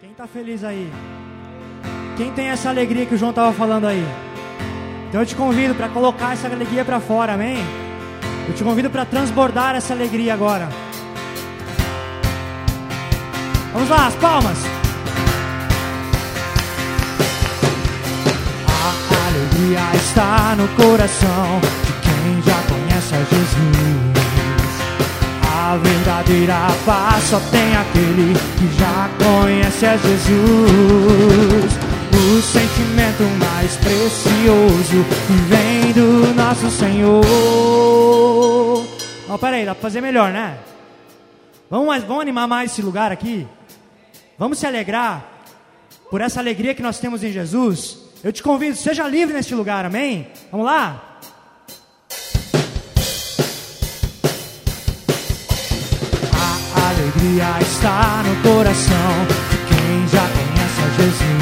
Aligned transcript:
Quem 0.00 0.12
está 0.12 0.26
feliz 0.26 0.64
aí? 0.64 0.90
Quem 2.16 2.32
tem 2.32 2.48
essa 2.48 2.70
alegria 2.70 3.04
que 3.04 3.14
o 3.14 3.18
João 3.18 3.32
estava 3.32 3.52
falando 3.52 3.86
aí? 3.86 4.02
Então 5.06 5.20
eu 5.20 5.26
te 5.26 5.34
convido 5.34 5.74
para 5.74 5.90
colocar 5.90 6.32
essa 6.32 6.48
alegria 6.48 6.82
para 6.86 6.98
fora, 7.00 7.34
amém? 7.34 7.58
Eu 8.48 8.54
te 8.54 8.64
convido 8.64 8.88
para 8.88 9.04
transbordar 9.04 9.76
essa 9.76 9.92
alegria 9.92 10.32
agora. 10.32 10.70
Vamos 13.74 13.90
lá, 13.90 14.06
as 14.06 14.14
palmas. 14.14 14.56
A 18.68 19.26
alegria 19.28 19.96
está 19.96 20.56
no 20.56 20.66
coração 20.82 21.60
de 21.84 21.92
quem 22.00 22.42
já 22.42 22.62
conhece 22.62 23.14
a 23.14 23.18
Jesus. 23.18 24.19
A 25.70 25.76
verdadeira 25.76 26.66
paz 26.84 27.22
só 27.26 27.38
tem 27.48 27.76
aquele 27.76 28.34
que 28.58 28.76
já 28.76 29.08
conhece 29.24 29.86
a 29.86 29.96
Jesus. 29.96 31.78
O 32.10 32.42
sentimento 32.42 33.22
mais 33.38 33.76
precioso 33.76 35.04
que 35.28 35.32
vem 35.48 35.92
do 35.92 36.34
nosso 36.34 36.68
Senhor. 36.72 37.24
Ó, 39.28 39.34
oh, 39.34 39.38
peraí, 39.38 39.64
dá 39.64 39.72
pra 39.72 39.82
fazer 39.82 40.00
melhor, 40.00 40.32
né? 40.32 40.58
Vamos, 41.70 41.86
mais, 41.86 42.02
vamos 42.02 42.22
animar 42.22 42.48
mais 42.48 42.72
esse 42.72 42.82
lugar 42.82 43.12
aqui? 43.12 43.46
Vamos 44.36 44.58
se 44.58 44.66
alegrar 44.66 45.24
por 46.10 46.20
essa 46.20 46.40
alegria 46.40 46.74
que 46.74 46.82
nós 46.82 46.98
temos 46.98 47.22
em 47.22 47.30
Jesus. 47.30 47.96
Eu 48.24 48.32
te 48.32 48.42
convido, 48.42 48.74
seja 48.74 49.06
livre 49.06 49.34
neste 49.34 49.54
lugar, 49.54 49.84
amém? 49.84 50.26
Vamos 50.50 50.66
lá? 50.66 51.09
Alegria 57.30 57.56
está 57.60 58.22
no 58.26 58.34
coração 58.42 59.26
de 59.50 59.56
quem 59.68 60.08
já 60.08 60.26
conhece 60.28 60.80
a 60.82 60.88
Jesus. 60.96 61.40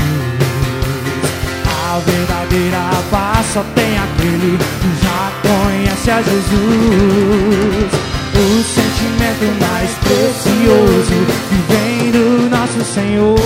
A 1.67 1.99
verdadeira 2.01 2.83
paz 3.11 3.47
só 3.55 3.65
tem 3.75 3.99
aquele 3.99 4.59
que 4.59 4.91
já 5.03 5.33
conhece 5.43 6.11
a 6.11 6.23
Jesus. 6.23 7.93
O 8.35 8.63
sentimento 8.63 9.47
mais 9.61 9.91
precioso 9.99 11.19
que 11.49 11.59
vem 11.73 12.11
do 12.13 12.27
nosso 12.51 12.81
Senhor 12.93 13.39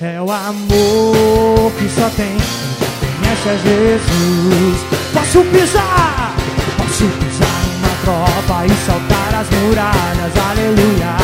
é 0.00 0.20
o 0.20 0.30
amor 0.30 1.72
que 1.78 1.88
só 1.88 2.08
tem 2.16 2.36
quem 2.36 3.10
conhece 3.18 3.48
a 3.48 3.56
Jesus. 3.56 4.78
Posso 5.12 5.42
pisar, 5.50 6.34
posso 6.78 7.04
pisar 7.04 7.62
numa 7.74 7.94
tropa 8.04 8.66
e 8.66 8.70
saltar 8.86 9.21
as 9.42 9.50
muralhas, 9.50 10.32
aleluia, 10.50 11.16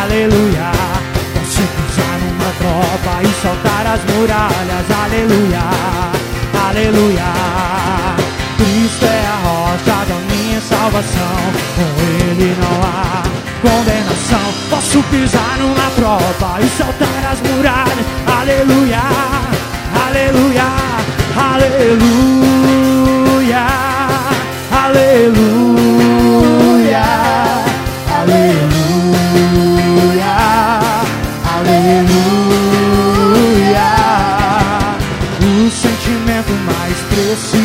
aleluia. 0.00 0.72
Posso 1.34 1.62
pisar 1.76 2.16
numa 2.22 2.50
tropa 2.58 3.22
e 3.22 3.28
saltar 3.42 3.86
as 3.86 4.02
muralhas, 4.10 4.86
aleluia, 5.04 5.64
aleluia. 6.68 7.28
Cristo 8.56 9.04
é 9.04 9.26
a 9.26 9.36
rocha 9.44 9.98
da 10.08 10.18
minha 10.30 10.60
salvação, 10.60 11.38
com 11.76 11.90
Ele 12.24 12.56
não 12.62 12.76
há 12.82 13.22
condenação. 13.60 14.46
Posso 14.70 15.02
pisar 15.10 15.58
numa 15.58 15.90
tropa 15.96 16.60
e 16.62 16.68
saltar 16.78 17.32
as 17.32 17.40
muralhas, 17.42 18.06
aleluia, 18.40 19.02
aleluia, 20.06 20.64
aleluia, 21.36 22.47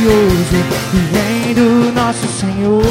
que 0.03 0.97
vem 1.13 1.53
do 1.53 1.91
nosso 1.93 2.27
Senhor 2.27 2.83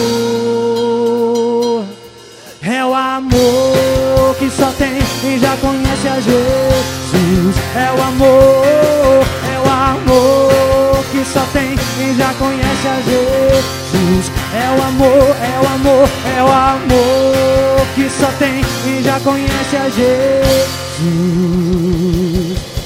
é 2.64 2.84
o 2.84 2.94
amor 2.94 4.34
que 4.38 4.48
só 4.50 4.72
tem 4.78 5.02
quem 5.20 5.38
já 5.38 5.54
conhece 5.56 6.08
a 6.08 6.20
Jesus. 6.20 7.56
É 7.76 7.92
o 7.92 8.02
amor, 8.02 9.26
é 9.52 9.58
o 9.58 9.68
amor 9.70 11.04
que 11.10 11.24
só 11.24 11.44
tem 11.52 11.76
quem 11.98 12.16
já 12.16 12.32
conhece 12.34 12.88
a 12.88 13.00
Jesus. 13.02 14.30
É 14.54 14.70
o 14.70 14.82
amor, 14.82 15.36
é 15.36 15.60
o 15.60 15.66
amor, 15.74 16.08
é 16.36 16.42
o 16.42 16.46
amor 16.46 17.86
que 17.94 18.08
só 18.08 18.30
tem 18.38 18.64
e 18.86 19.02
já 19.02 19.20
conhece 19.20 19.76
a 19.76 19.88
Jesus. 19.88 20.12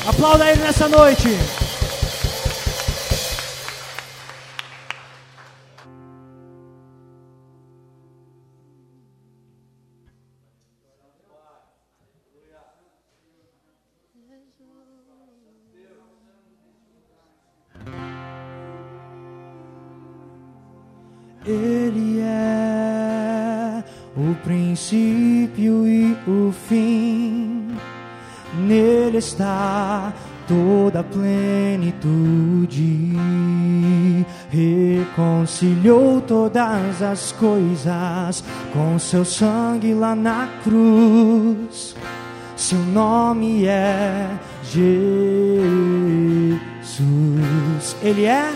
Aplauda 0.08 0.50
ele 0.50 0.62
nessa 0.62 0.88
noite. 0.88 1.36
Ele 21.46 22.20
é 22.20 23.84
o 24.16 24.34
princípio 24.42 25.86
e 25.86 26.16
o 26.26 26.52
fim. 26.52 27.68
Nele 28.58 29.18
está 29.18 30.12
toda 30.48 31.00
a 31.00 31.04
plenitude. 31.04 31.94
Reconciliou 34.50 36.20
todas 36.20 37.00
as 37.00 37.30
coisas 37.32 38.42
com 38.72 38.98
seu 38.98 39.24
sangue 39.24 39.94
lá 39.94 40.16
na 40.16 40.48
cruz. 40.64 41.94
Seu 42.56 42.78
nome 42.78 43.66
é 43.66 44.30
Jesus. 44.64 44.96
Ele 48.02 48.24
é 48.24 48.52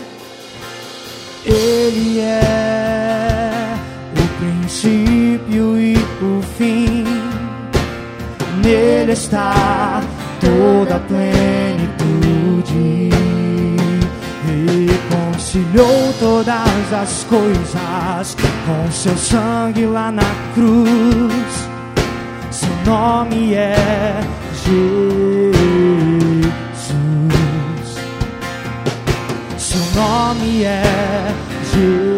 ele 1.45 2.19
é 2.19 3.75
o 4.15 4.27
princípio 4.39 5.77
e 5.77 5.95
o 6.21 6.41
fim. 6.57 7.03
Nele 8.63 9.13
está 9.13 10.01
toda 10.39 10.95
a 10.95 10.99
plenitude. 10.99 11.91
Reconciliou 14.45 16.13
todas 16.19 16.93
as 16.93 17.23
coisas 17.23 18.37
com 18.65 18.91
seu 18.91 19.17
sangue 19.17 19.85
lá 19.85 20.11
na 20.11 20.23
cruz. 20.53 21.69
Seu 22.51 22.69
nome 22.85 23.53
é 23.55 24.21
Jesus. 24.65 25.60
Nome 29.95 30.63
é 30.63 30.81
Jesus. 31.71 32.11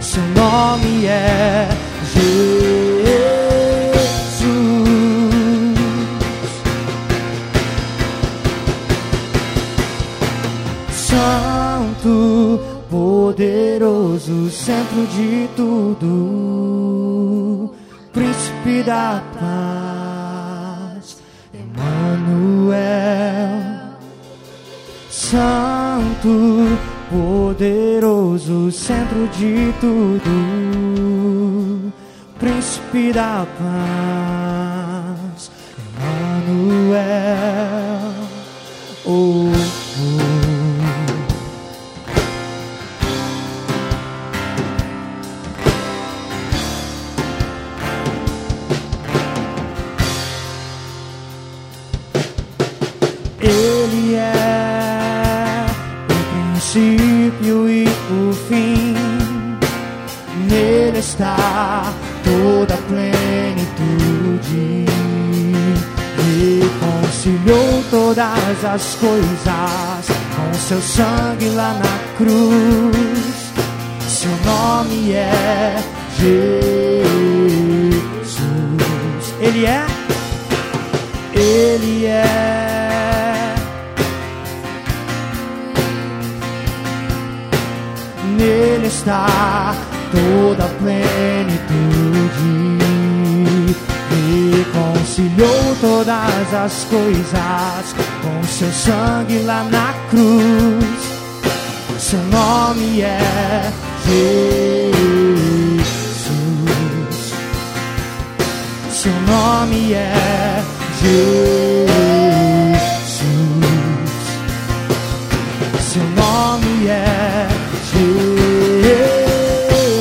Seu 0.00 0.22
nome 0.34 1.06
é 1.06 1.68
Jesus. 2.12 2.54
Santo, 10.92 12.60
poderoso, 12.90 14.50
centro 14.50 15.06
de 15.06 15.48
tudo, 15.56 16.04
príncipe 18.12 18.82
da 18.82 19.22
Santo, 25.34 26.30
poderoso, 27.10 28.70
centro 28.70 29.26
de 29.36 29.74
tudo, 29.80 30.30
Príncipe 32.38 33.12
da 33.12 33.44
paz, 33.58 34.23
as 68.84 68.94
coisas 68.96 70.06
com 70.36 70.54
seu 70.54 70.80
sangue 70.82 71.48
lá 71.50 71.72
na 71.72 71.98
cruz. 72.18 73.52
Seu 74.06 74.30
nome 74.44 75.12
é 75.12 75.82
Jesus. 76.18 76.74
Ele 79.40 79.64
é, 79.64 79.86
Ele 81.32 82.06
é. 82.06 83.54
Nele 88.36 88.86
está 88.86 89.74
toda 90.12 90.64
a 90.64 90.68
plenitude. 90.68 92.04
Reconciliou 94.34 95.76
todas 95.80 96.54
as 96.54 96.84
coisas 96.90 97.94
com 98.20 98.42
seu 98.44 98.72
sangue 98.72 99.38
lá 99.44 99.62
na 99.70 99.94
cruz. 100.10 101.14
Seu 101.98 102.18
nome 102.24 103.00
é 103.02 103.72
Jesus. 104.04 104.54
Seu 108.90 109.12
nome 109.22 109.92
é 109.92 110.62
Jesus. 111.00 111.54
Seu 115.80 116.02
nome 116.02 116.88
é 116.88 117.48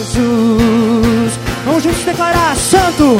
Jesus. 0.04 1.34
Vamos 1.66 1.84
juntos 1.84 2.04
declarar: 2.04 2.56
Santo, 2.56 3.20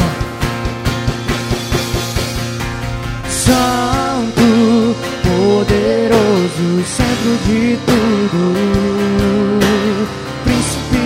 centro 7.24 7.38
de 7.48 7.78
tudo. 7.86 8.44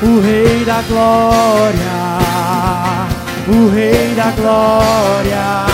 o 0.05 0.21
Rei 0.21 0.65
da 0.67 0.83
Glória, 0.83 1.97
o 3.49 3.69
Rei 3.71 4.15
da 4.15 4.31
Glória, 4.33 5.67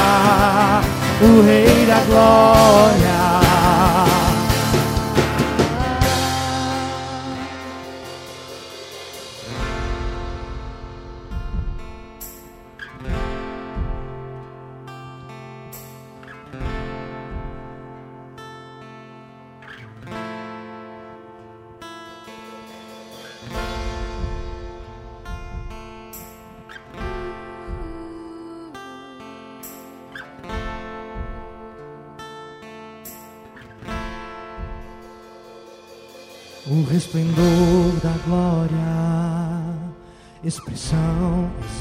o 1.21 1.43
Rei 1.43 1.87
da 1.87 2.01
Glória. 2.07 3.20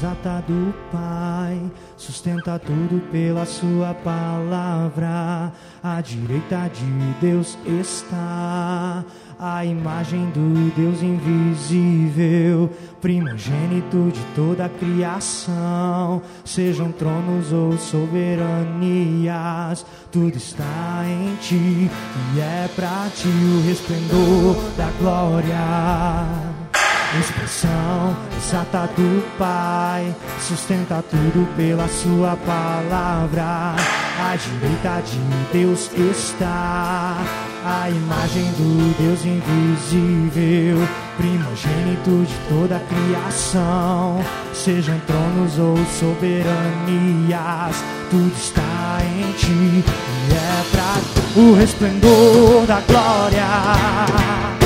exata 0.00 0.42
do 0.46 0.72
Pai, 0.90 1.60
sustenta 1.96 2.58
tudo 2.58 3.00
pela 3.10 3.44
Sua 3.44 3.94
palavra. 3.94 5.52
À 5.82 6.00
direita 6.00 6.68
de 6.68 6.84
Deus 7.20 7.58
está 7.66 9.04
a 9.38 9.64
imagem 9.64 10.26
do 10.30 10.74
Deus 10.74 11.02
invisível, 11.02 12.70
primogênito 13.00 14.10
de 14.12 14.20
toda 14.34 14.66
a 14.66 14.68
criação. 14.68 16.22
Sejam 16.44 16.92
tronos 16.92 17.52
ou 17.52 17.78
soberanias, 17.78 19.86
tudo 20.10 20.36
está 20.36 21.04
em 21.06 21.34
ti 21.36 21.90
e 22.34 22.40
é 22.40 22.68
para 22.74 23.08
ti 23.14 23.28
o 23.28 23.62
resplendor 23.66 24.56
da 24.76 24.90
glória. 24.98 26.69
Expressão 27.18 28.16
exata 28.38 28.88
do 28.96 29.36
Pai, 29.36 30.14
sustenta 30.38 31.02
tudo 31.10 31.44
pela 31.56 31.88
Sua 31.88 32.36
palavra. 32.46 33.74
À 34.20 34.36
direita 34.36 35.02
de 35.02 35.18
Deus 35.52 35.90
está 35.92 37.16
a 37.64 37.90
imagem 37.90 38.44
do 38.52 38.96
Deus 38.96 39.24
invisível, 39.24 40.88
primogênito 41.16 42.24
de 42.24 42.34
toda 42.48 42.76
a 42.76 42.80
criação. 42.80 44.24
Sejam 44.54 44.98
tronos 45.00 45.58
ou 45.58 45.76
soberanias, 45.98 47.76
tudo 48.08 48.32
está 48.36 48.98
em 49.04 49.32
ti 49.32 49.84
e 50.28 50.32
é 50.32 50.64
pra 50.70 51.40
o 51.42 51.54
resplendor 51.54 52.66
da 52.66 52.80
glória. 52.82 54.59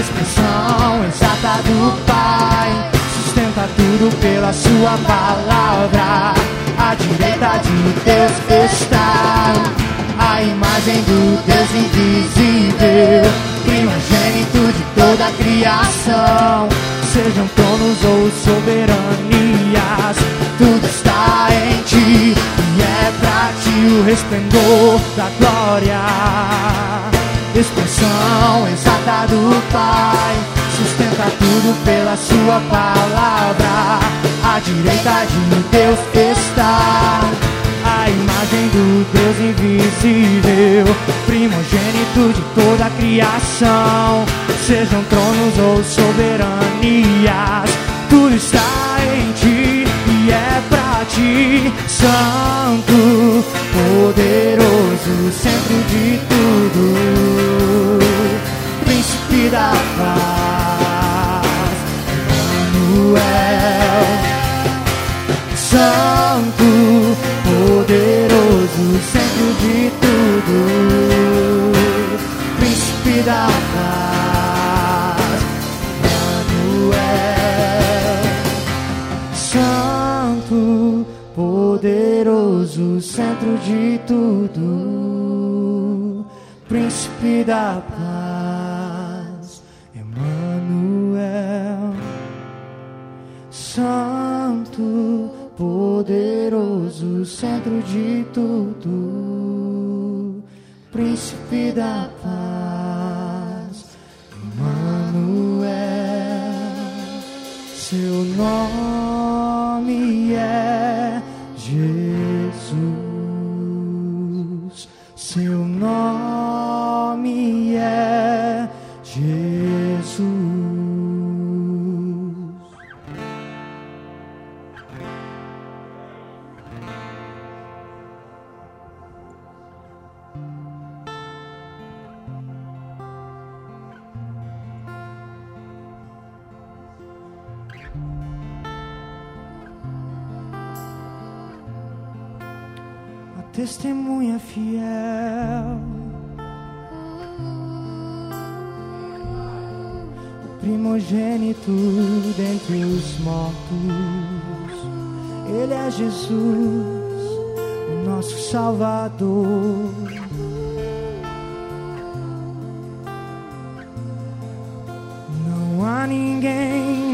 Expressão 0.00 1.04
exata 1.04 1.62
do 1.64 2.06
Pai, 2.06 2.90
sustenta 3.22 3.68
tudo 3.76 4.10
pela 4.18 4.50
Sua 4.50 4.96
palavra. 5.06 6.32
À 6.78 6.94
direita 6.94 7.58
de 7.58 7.70
Deus 8.02 8.32
está 8.72 9.52
a 10.18 10.42
imagem 10.42 11.02
do 11.02 11.44
Deus 11.44 11.70
invisível, 11.74 13.30
primogênito 13.62 14.72
de 14.72 14.84
toda 14.98 15.26
a 15.26 15.32
criação. 15.32 16.68
Sejam 17.12 17.46
tronos 17.48 18.02
ou 18.02 18.30
soberanias, 18.42 20.16
tudo 20.56 20.86
está 20.86 21.48
em 21.52 21.82
ti 21.82 22.34
e 22.34 22.82
é 22.82 23.12
pra 23.20 23.50
ti 23.62 24.00
o 24.00 24.04
resplendor 24.04 24.98
da 25.14 25.28
glória. 25.38 26.89
Expressão 27.54 28.68
exata 28.72 29.26
do 29.28 29.72
Pai, 29.72 30.36
sustenta 30.76 31.30
tudo 31.38 31.84
pela 31.84 32.16
Sua 32.16 32.60
palavra. 32.70 34.00
À 34.42 34.58
direita 34.60 35.26
de 35.26 35.56
Deus 35.70 35.98
está 36.14 37.20
a 37.84 38.08
imagem 38.08 38.68
do 38.68 39.04
Deus 39.12 39.36
invisível, 39.40 40.94
primogênito 41.26 42.32
de 42.34 42.42
toda 42.54 42.86
a 42.86 42.90
criação. 42.90 44.24
Sejam 44.66 45.02
tronos 45.04 45.58
ou 45.58 45.84
soberanias, 45.84 47.70
tudo 48.08 48.34
está 48.36 48.98
em 49.14 49.32
ti 49.32 49.84
e 50.06 50.30
é 50.30 50.62
pra 50.68 51.04
ti, 51.08 51.72
Santo, 51.88 53.44
poderoso, 53.72 55.32
centro 55.32 55.76
de 55.88 56.20
tudo, 56.28 57.19
Santo, 65.70 66.66
poderoso, 67.44 68.84
centro 69.12 69.46
de 69.60 69.78
tudo, 70.00 70.58
príncipe 72.58 73.14
da 73.22 73.46
paz, 73.72 75.40
Manuel. 76.82 76.98
Santo, 79.32 80.60
poderoso, 81.36 83.00
centro 83.00 83.56
de 83.58 84.00
tudo, 84.08 84.66
príncipe 86.68 87.44
da 87.44 87.80
paz, 87.88 87.99
poderoso, 96.00 97.26
centro 97.26 97.82
de 97.82 98.24
tudo, 98.32 99.62
príncipe 100.90 101.72
da 101.72 102.08
paz, 102.22 103.84
Emmanuel. 104.34 105.68
Seu 107.74 108.24
nome 108.34 110.32
é 110.32 111.20
Jesus. 111.58 111.99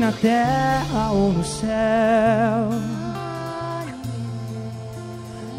Na 0.06 0.12
terra 0.12 1.10
ou 1.10 1.32
no 1.32 1.44
céu. 1.44 2.70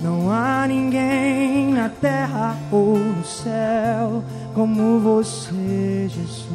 Não 0.01 0.31
há 0.31 0.65
ninguém 0.65 1.73
na 1.73 1.89
terra 1.89 2.55
ou 2.71 2.97
no 2.97 3.25
céu 3.25 4.23
como 4.55 5.01
você, 5.01 6.07
Jesus. 6.07 6.47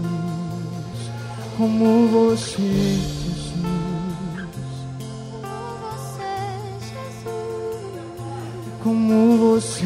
Como 1.59 2.09
você, 2.09 2.63
Jesus. 2.63 3.53
Como 8.83 9.37
você, 9.37 9.85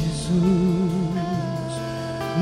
Jesus. 0.00 0.66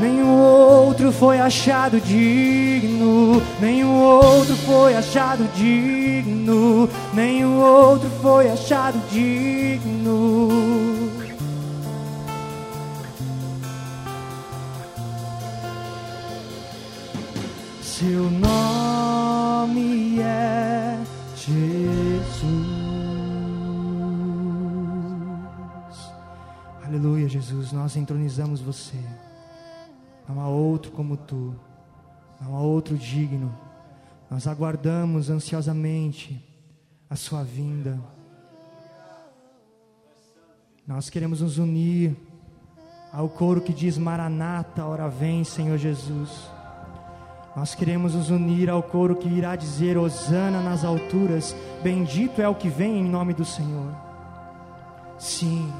Nenhum 0.00 0.63
outro 0.94 1.10
foi 1.10 1.40
achado 1.40 2.00
digno, 2.00 3.42
nenhum 3.60 4.00
outro 4.00 4.54
foi 4.58 4.94
achado 4.94 5.44
digno, 5.52 6.88
nenhum 7.12 7.58
outro 7.58 8.08
foi 8.22 8.48
achado 8.48 8.96
digno. 9.10 10.48
Seu 17.82 18.30
nome 18.30 20.20
é 20.20 20.96
Jesus. 21.34 21.74
Aleluia, 26.86 27.28
Jesus, 27.28 27.72
nós 27.72 27.96
entronizamos 27.96 28.60
você. 28.60 28.98
Não 30.28 30.40
há 30.40 30.48
outro 30.48 30.90
como 30.92 31.16
tu, 31.16 31.54
não 32.40 32.56
há 32.56 32.60
outro 32.60 32.96
digno. 32.96 33.54
Nós 34.30 34.46
aguardamos 34.46 35.30
ansiosamente 35.30 36.42
a 37.08 37.16
sua 37.16 37.42
vinda. 37.42 38.00
Nós 40.86 41.08
queremos 41.08 41.40
nos 41.40 41.58
unir 41.58 42.16
ao 43.12 43.28
coro 43.28 43.60
que 43.60 43.72
diz: 43.72 43.96
Maranata, 43.96 44.84
ora 44.84 45.08
vem, 45.08 45.44
Senhor 45.44 45.78
Jesus. 45.78 46.50
Nós 47.56 47.74
queremos 47.74 48.14
nos 48.14 48.30
unir 48.30 48.68
ao 48.68 48.82
coro 48.82 49.16
que 49.16 49.28
irá 49.28 49.54
dizer: 49.54 49.96
Hosana 49.96 50.60
nas 50.60 50.84
alturas, 50.84 51.54
bendito 51.82 52.42
é 52.42 52.48
o 52.48 52.54
que 52.54 52.68
vem 52.68 52.98
em 52.98 53.04
nome 53.04 53.32
do 53.32 53.44
Senhor. 53.44 53.94
Sim. 55.18 55.72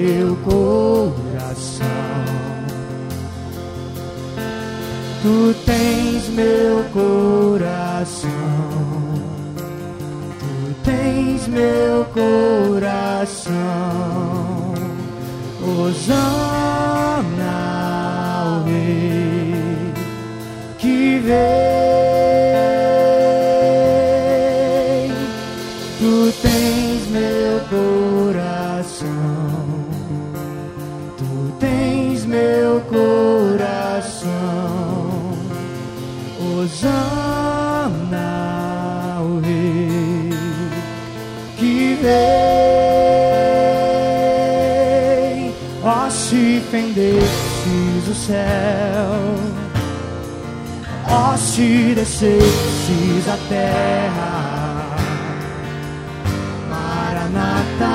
Meu 0.00 0.34
coração. 0.36 1.86
Tu 5.22 5.54
tens 5.66 6.28
meu 6.30 6.84
coração. 6.92 8.30
Tu 10.38 10.74
tens 10.82 11.46
meu 11.48 12.06
coração. 12.14 13.50
Osana 15.62 16.22
ao 18.42 18.64
Rei 18.64 19.92
que 20.78 21.18
vem. 21.18 21.59
Céu, 48.26 49.34
ó, 51.08 51.36
se 51.36 51.94
descesses 51.94 53.28
a 53.28 53.36
terra, 53.48 54.86
Maranatá, 56.68 57.86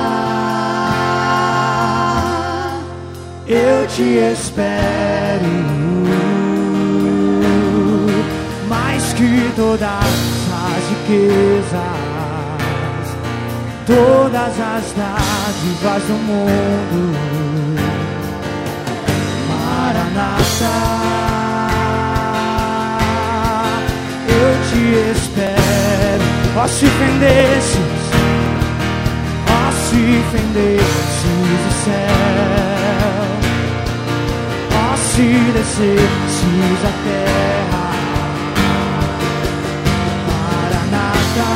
eu 3.46 3.86
te 3.86 4.18
espero 4.32 5.46
mais 8.68 9.12
que 9.12 9.52
todas 9.54 9.80
as 9.82 10.88
riquezas, 10.90 11.76
todas 13.86 14.60
as 14.60 14.92
dádivas 14.92 16.02
do 16.02 16.14
mundo. 16.14 18.05
Maranatá, 20.16 20.72
eu 24.28 24.50
te 24.70 24.82
espero. 25.12 26.24
Ó, 26.56 26.66
se 26.66 26.86
fendesses, 26.86 27.76
ó, 29.46 29.70
se 29.72 30.02
fendesses 30.32 31.60
o 31.60 31.72
céu, 31.84 32.16
ó, 34.72 34.96
se 34.96 35.28
descesses 35.52 36.80
a 36.82 36.92
terra. 37.04 37.84
Maranatá, 40.72 41.52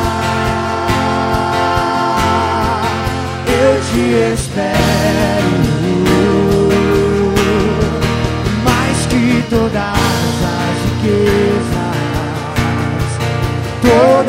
eu 3.48 3.72
te 3.90 4.02
espero 4.34 5.39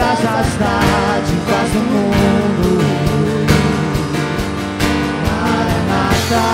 todas 0.01 0.25
as 0.25 0.47
dádivas 0.57 1.69
do 1.73 1.79
mundo. 1.79 2.81
Maranatá, 5.27 6.47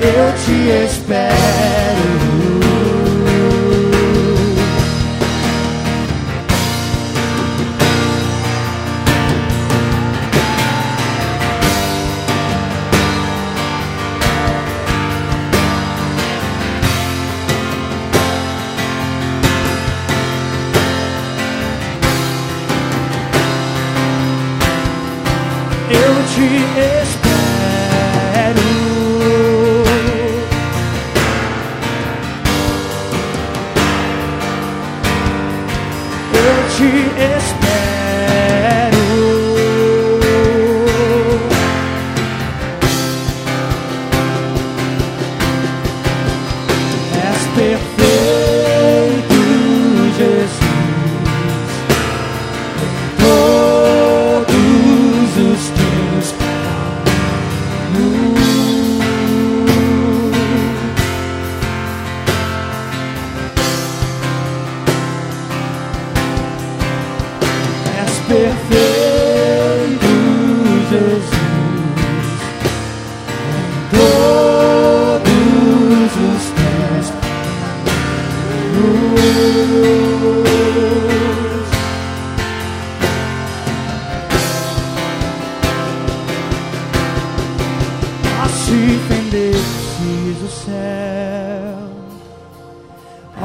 eu 0.00 0.26
te 0.44 0.56
espero. 0.86 1.45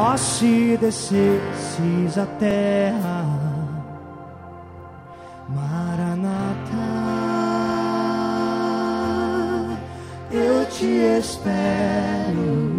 Ó, 0.01 0.17
se 0.17 0.77
descesses 0.77 2.17
a 2.17 2.25
terra, 2.25 3.25
Maranatá, 5.47 6.71
eu 10.31 10.65
te 10.65 11.19
espero. 11.19 12.71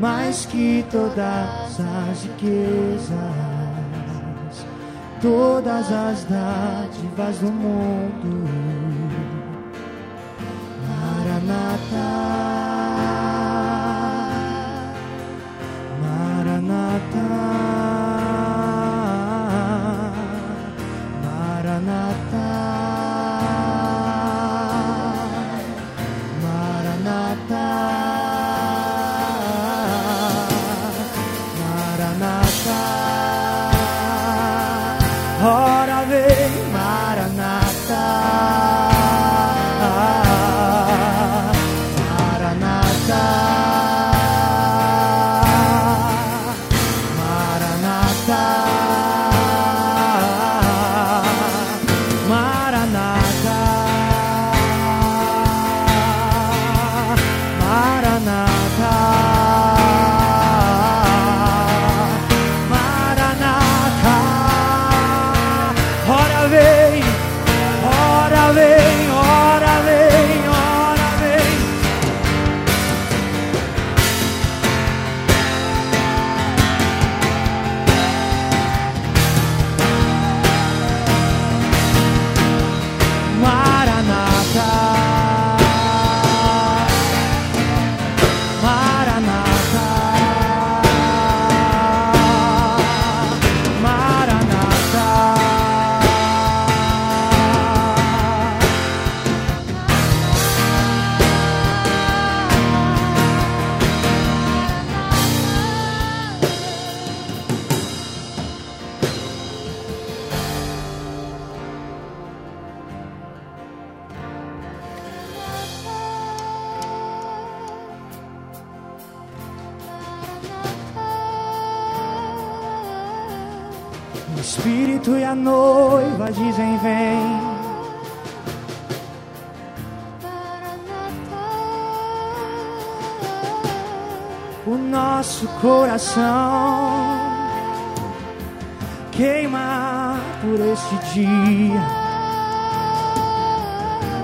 Mais 0.00 0.44
que 0.46 0.84
todas 0.90 1.78
as 1.80 2.24
riquezas, 2.24 3.12
todas 5.20 5.92
as 5.92 6.24
dádivas 6.24 7.38
do 7.38 7.52
mundo. 7.52 8.91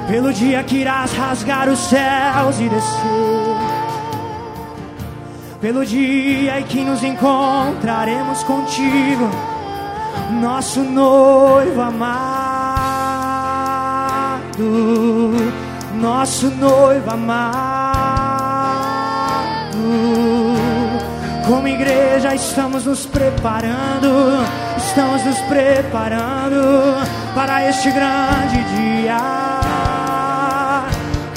Pelo 0.08 0.32
dia 0.32 0.64
que 0.64 0.78
irás 0.78 1.12
rasgar 1.12 1.68
os 1.68 1.78
céus 1.80 2.58
e 2.58 2.68
descer. 2.68 3.58
Pelo 5.60 5.84
dia 5.84 6.60
em 6.60 6.64
que 6.64 6.82
nos 6.82 7.02
encontraremos 7.02 8.42
contigo 8.44 9.28
nosso 10.40 10.80
noivo 10.82 11.82
amado, 11.82 12.08
nosso 16.00 16.50
noivo 16.52 17.10
amado. 17.10 17.98
Como 21.46 21.68
igreja 21.68 22.34
estamos 22.34 22.84
nos 22.86 23.04
preparando, 23.04 24.44
estamos 24.76 25.24
nos 25.24 25.38
preparando 25.40 26.96
para 27.34 27.68
este 27.68 27.90
grande 27.90 28.64
dia. 28.74 29.47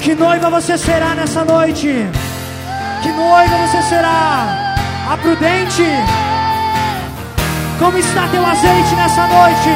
Que 0.02 0.16
noiva 0.16 0.50
você 0.50 0.76
será 0.76 1.14
nessa 1.14 1.44
noite? 1.44 1.86
Que 3.02 3.08
noiva 3.12 3.56
você 3.58 3.82
será? 3.82 4.74
A 5.08 5.16
prudente? 5.16 5.86
Como 7.78 7.96
está 7.96 8.26
teu 8.32 8.44
azeite 8.44 8.94
nessa 8.96 9.26
noite? 9.28 9.70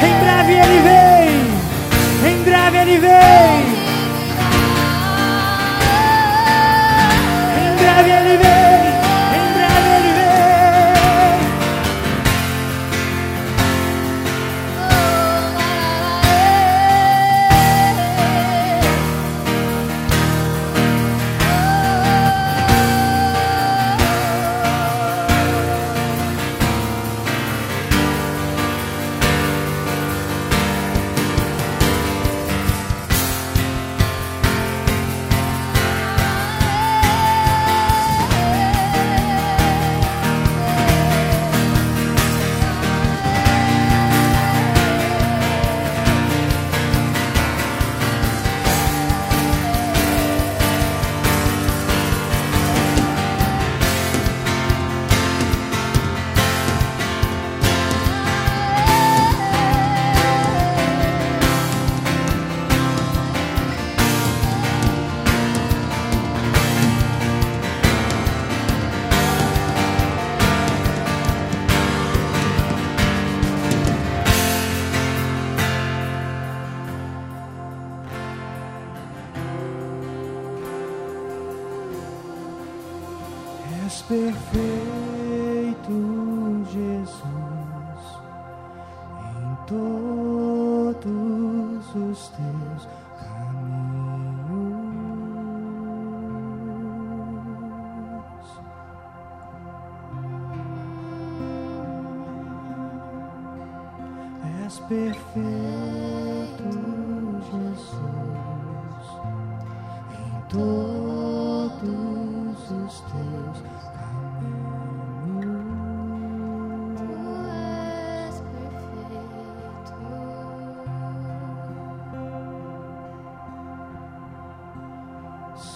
Em 0.00 0.18
breve 0.24 0.52
ele 0.54 0.80
vem. 0.80 2.32
Em 2.32 2.42
breve 2.42 2.76
ele 2.78 2.98
vem. 2.98 3.84
Em 7.60 7.76
breve 7.76 8.10
ele 8.10 8.36
vem. 8.38 8.73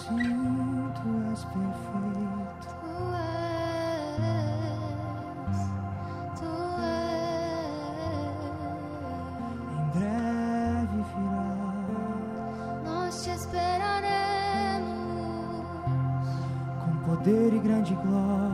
Tu 0.09 1.11
és 1.33 1.42
perfeito. 1.44 2.68
Tu 2.81 2.92
és, 4.27 5.59
tu 6.38 6.53
Em 9.77 9.85
breve 9.94 10.99
virá 11.12 11.49
és. 11.88 12.85
Nós 12.85 13.14
te 13.23 13.31
esperaremos. 13.31 13.99
com 16.85 16.92
poder 17.07 17.51
e 17.55 17.59
grande 17.59 17.94
glória. 17.94 18.47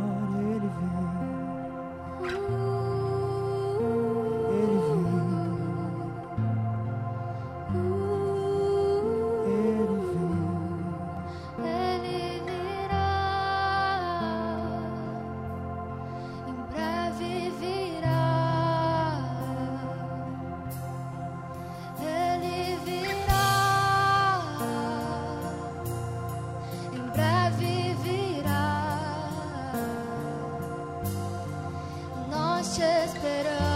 Nós 32.76 33.12
te 33.12 33.73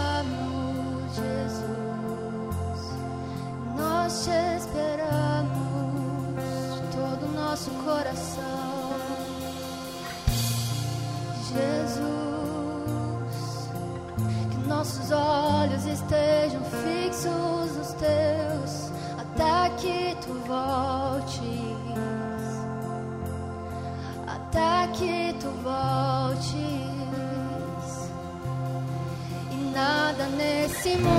próximo. 30.97 31.18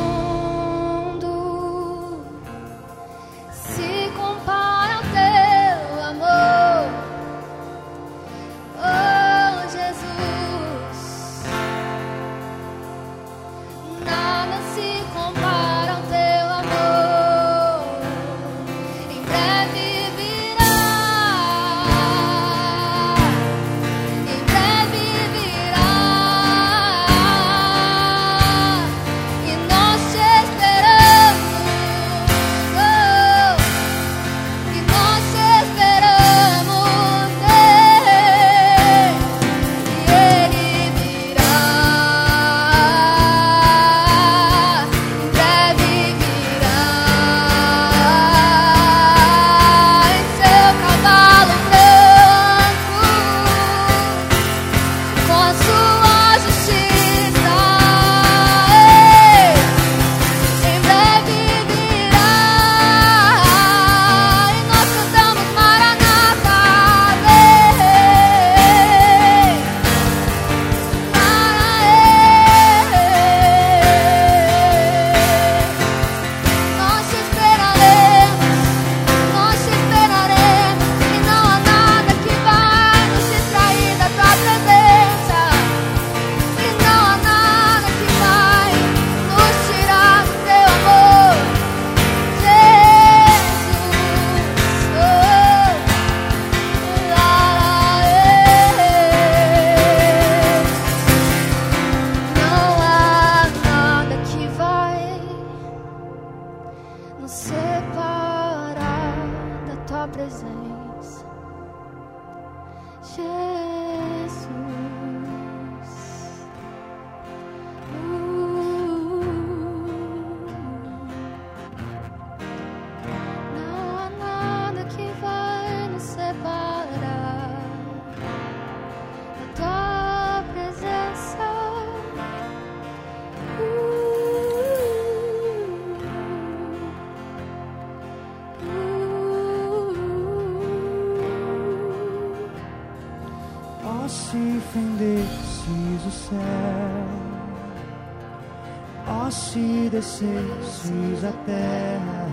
Descesses 150.00 151.22
a 151.24 151.32
terra, 151.44 152.26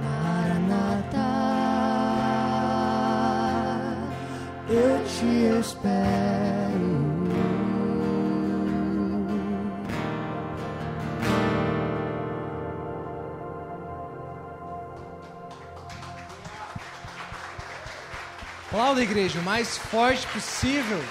Maranata, 0.00 1.18
eu 4.68 5.04
te 5.04 5.58
espero. 5.60 7.14
Aplauda, 18.68 19.02
igreja, 19.02 19.40
o 19.40 19.42
mais 19.42 19.76
forte 19.76 20.26
possível. 20.28 21.02